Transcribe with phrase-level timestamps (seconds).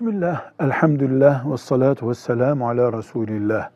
[0.00, 3.70] Bismillah, elhamdülillah ve salatu ve selamu ala Resulillah.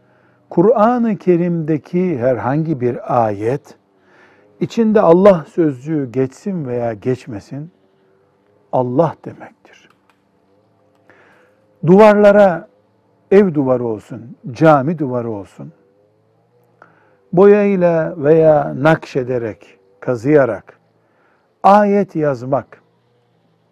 [0.50, 3.74] Kur'an-ı Kerim'deki herhangi bir ayet,
[4.60, 7.70] içinde Allah sözcüğü geçsin veya geçmesin,
[8.72, 9.88] Allah demektir.
[11.86, 12.68] Duvarlara
[13.30, 15.72] ev duvarı olsun, cami duvarı olsun,
[17.32, 20.78] boyayla veya nakşederek, kazıyarak
[21.62, 22.83] ayet yazmak,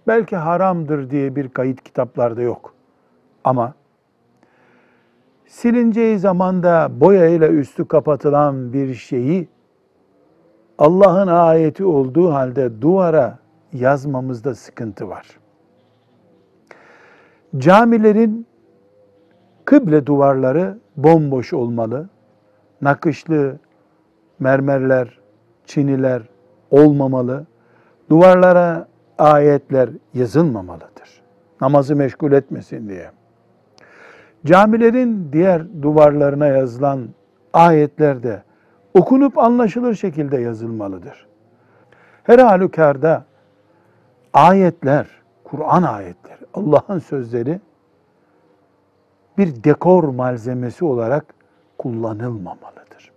[0.07, 2.75] belki haramdır diye bir kayıt kitaplarda yok.
[3.45, 3.75] Ama
[5.47, 9.49] silineceği zamanda boyayla üstü kapatılan bir şeyi
[10.79, 13.39] Allah'ın ayeti olduğu halde duvara
[13.73, 15.27] yazmamızda sıkıntı var.
[17.59, 18.47] Camilerin
[19.65, 22.09] kıble duvarları bomboş olmalı.
[22.81, 23.59] Nakışlı
[24.39, 25.19] mermerler,
[25.67, 26.23] çiniler
[26.71, 27.47] olmamalı.
[28.11, 28.89] Duvarlara
[29.23, 31.23] ayetler yazılmamalıdır.
[31.61, 33.11] Namazı meşgul etmesin diye.
[34.47, 37.09] Camilerin diğer duvarlarına yazılan
[37.53, 38.43] ayetler de
[38.95, 41.27] okunup anlaşılır şekilde yazılmalıdır.
[42.25, 43.25] Her halükarda
[44.33, 45.07] ayetler,
[45.45, 47.61] Kur'an ayetleri, Allah'ın sözleri
[49.39, 51.35] bir dekor malzemesi olarak
[51.79, 53.13] kullanılmamalıdır.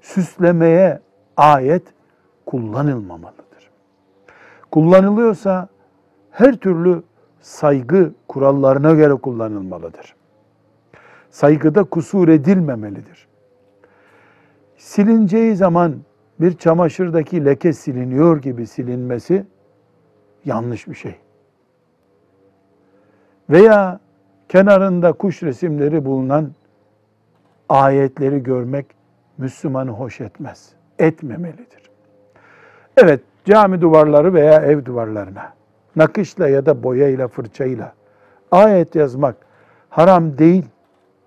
[0.00, 1.00] Süslemeye
[1.36, 1.82] ayet
[2.46, 3.41] kullanılmamalıdır
[4.72, 5.68] kullanılıyorsa
[6.30, 7.02] her türlü
[7.40, 10.14] saygı kurallarına göre kullanılmalıdır.
[11.30, 13.28] Saygıda kusur edilmemelidir.
[14.76, 15.96] Silineceği zaman
[16.40, 19.46] bir çamaşırdaki leke siliniyor gibi silinmesi
[20.44, 21.14] yanlış bir şey.
[23.50, 24.00] Veya
[24.48, 26.52] kenarında kuş resimleri bulunan
[27.68, 28.86] ayetleri görmek
[29.38, 30.72] Müslümanı hoş etmez.
[30.98, 31.90] Etmemelidir.
[32.96, 35.52] Evet, cami duvarları veya ev duvarlarına
[35.96, 37.92] nakışla ya da boyayla, fırçayla
[38.50, 39.36] ayet yazmak
[39.90, 40.64] haram değil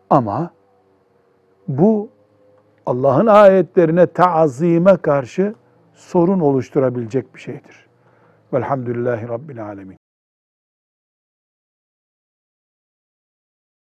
[0.09, 0.51] ama
[1.67, 2.09] bu
[2.85, 5.55] Allah'ın ayetlerine taazime karşı
[5.93, 7.87] sorun oluşturabilecek bir şeydir.
[8.53, 10.04] Velhamdülillahi Rabbil Alemin.